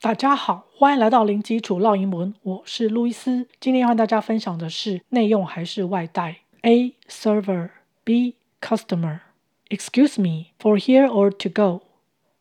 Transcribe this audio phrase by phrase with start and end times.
[0.00, 3.48] 大家好，欢迎来到零基础烙英文，我是路易斯。
[3.60, 6.38] 今天要和大家分享的是内用还是外带？
[6.62, 7.70] A server,
[8.02, 9.20] B customer.
[9.68, 11.82] Excuse me, for here or to go?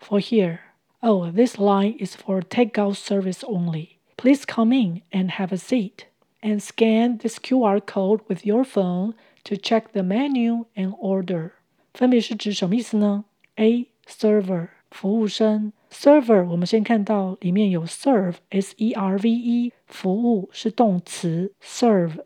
[0.00, 0.58] For here.
[1.00, 3.98] Oh, this line is for takeout service only.
[4.16, 6.06] Please come in and have a seat.
[6.42, 11.52] And scan this QR code with your phone to check the menu and order.
[11.94, 13.24] 分别是指什么意思呢？
[13.56, 13.86] A.
[14.06, 22.19] Server 服务生 ，Server 我们先看到里面有 serve s e r v e 服务是动词 serve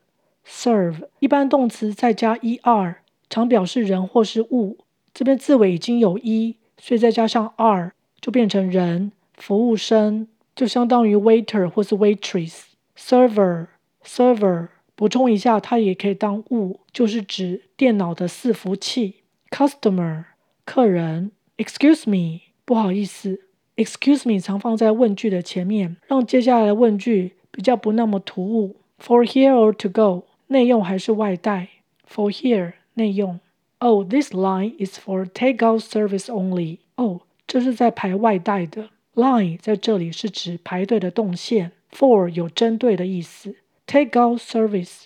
[0.46, 4.78] serve 一般动词再加 e r 常表示人或是物，
[5.14, 12.64] 这边字尾已经有 e，所以再加上 r 就变成人服务生，就相当于 waiter 或是 waitress
[12.98, 13.68] server。
[14.06, 19.22] Server，补充一下，它也可以当物，就是指电脑的伺服器。
[19.50, 20.26] Customer，
[20.66, 21.32] 客人。
[21.56, 23.44] Excuse me，不好意思。
[23.76, 28.76] Excuse me 常放在问句的前面，让接下来的问句比较不那么突兀。
[29.00, 31.70] For here or to go，内用还是外带
[32.08, 33.40] ？For here，内用。
[33.80, 36.78] Oh, this line is for takeout service only。
[36.96, 38.90] 哦，这是在排外带的。
[39.16, 41.72] Line 在这里是指排队的动线。
[41.92, 43.56] For 有针对的意思。
[43.86, 45.04] Take out service，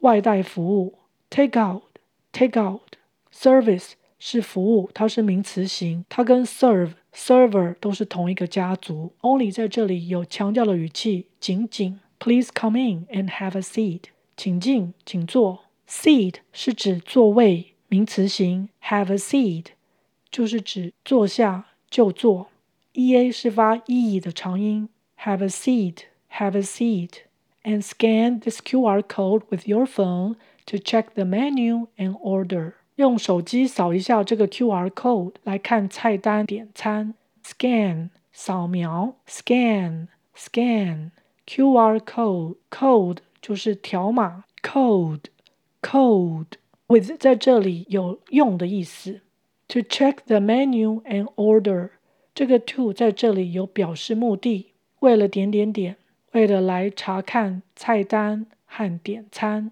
[0.00, 0.98] 外带服务。
[1.30, 9.12] Take out，take out，service 是服务，它是名词型，它跟 serve、server 都是同一个家族。
[9.22, 11.98] Only 在这里有强调的语气，仅仅。
[12.20, 14.02] Please come in and have a seat，
[14.36, 15.64] 请进，请坐。
[15.88, 18.68] Seat 是指座位，名词型。
[18.84, 19.66] Have a seat
[20.30, 22.48] 就是指坐下就坐。
[22.92, 24.88] EA 是发 E 的长音。
[25.24, 27.22] Have a seat，have a seat。
[27.64, 30.36] And scan this QR code with your phone
[30.66, 32.74] to check the menu and order.
[32.98, 37.14] 用手机扫一下这个 QR code 来看菜单点餐。
[37.44, 41.12] Scan 扫描，scan scan
[41.46, 45.26] QR code code 就是条码 code
[45.80, 49.20] code with 在这里有用的意思。
[49.68, 51.90] To check the menu and order
[52.34, 55.96] 这个 to 在这里有表示目的，为了点点点。
[56.32, 59.70] 为了来查看菜单和点餐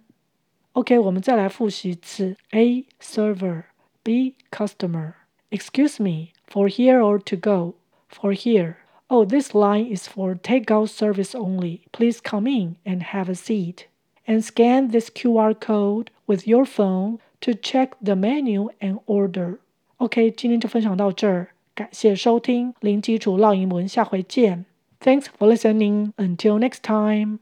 [0.75, 3.63] ，OK，我们再来复习一次：A server,
[4.03, 5.13] B customer.
[5.49, 7.75] Excuse me, for here or to go?
[8.09, 8.75] For here.
[9.07, 11.81] Oh, this line is for takeout service only.
[11.91, 13.87] Please come in and have a seat.
[14.25, 19.57] And scan this QR code with your phone to check the menu and order.
[19.97, 24.65] OK，今天就分享到这儿，感谢收听零基础烙英文，下回见。
[25.01, 26.13] Thanks for listening.
[26.17, 27.39] Until next time.